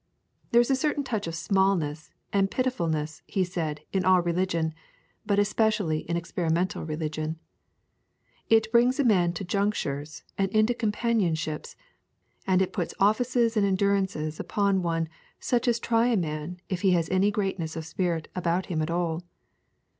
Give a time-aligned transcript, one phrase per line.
[0.49, 4.73] There is a certain touch of smallness and pitifulness, he said, in all religion,
[5.27, 7.37] but especially in experimental religion.
[8.49, 11.75] It brings a man into junctures and into companionships,
[12.47, 15.07] and it puts offices and endurances upon one
[15.39, 18.89] such as try a man if he has any greatness of spirit about him at
[18.89, 19.21] all.